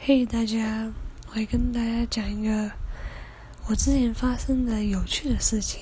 [0.00, 0.90] 嘿，大家，
[1.34, 2.70] 我跟大家讲一个
[3.68, 5.80] 我之前发生的有趣的事情。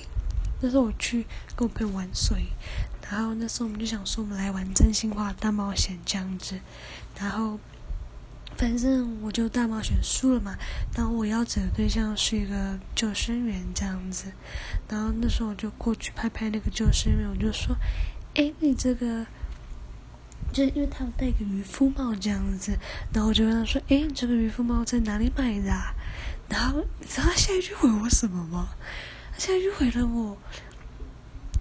[0.59, 2.47] 那时候我去跟我朋友玩水，
[3.09, 6.59] 然后那时候我们就想说，我们来玩真心话大冒险这样子。
[7.17, 7.57] 然后，
[8.57, 10.57] 反正我就大冒险输了嘛。
[10.93, 14.33] 然后我要找的对象是一个救生员这样子。
[14.89, 17.77] 然后那时候我就过去拍拍那个救生员，我就说
[18.35, 19.25] ：“哎，你这个……”
[20.53, 22.77] 就因为他有戴个渔夫帽这样子，
[23.13, 25.71] 然后我就问他说：“诶，这个渔夫帽在哪里买的？”
[26.49, 28.69] 然后你知道他下一句回我什么吗？
[29.33, 30.37] 他下一句回了我，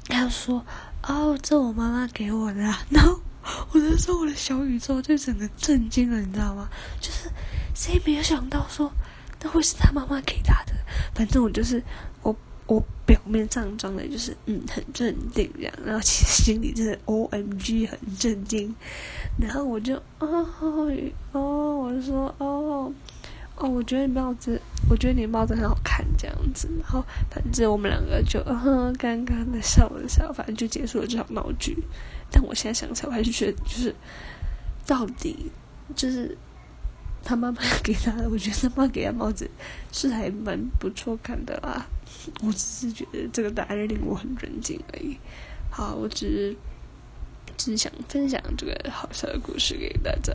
[0.08, 0.64] 他说
[1.02, 3.20] ：“哦，这我妈妈给我的。”啊然后
[3.70, 6.68] 我那时候我的小宇宙就整个震惊了，你知道吗？
[7.00, 7.30] 就是
[7.74, 8.92] 谁没有想到说
[9.42, 10.72] 那会是他妈妈给他的？
[11.14, 11.82] 反正我就是。
[12.66, 18.74] 我表面上装的就是嗯很镇定这样，然后其实心里真的 O M G 很震惊，
[19.38, 20.44] 然后我就哦
[21.32, 22.92] 哦，我就说哦
[23.54, 24.60] 哦，我觉得你帽子，
[24.90, 31.76] 我觉得你帽子很好看这样子，然后反正我们两个就嗯尴尬的笑了笑，反正就结束了这场闹剧。
[32.30, 33.94] 但我现在想起来，我还是觉得就是
[34.86, 35.50] 到底
[35.94, 36.36] 就是。
[37.26, 39.50] 他妈妈给他的，我觉得他妈给他帽子
[39.90, 41.84] 是还蛮不错看的啦。
[42.40, 45.16] 我只是觉得这个答案令我很震惊而已。
[45.68, 46.56] 好，我只是
[47.56, 50.32] 只是想分享这个好笑的故事给大家。